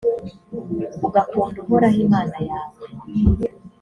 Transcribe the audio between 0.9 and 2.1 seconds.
ugakunda uhoraho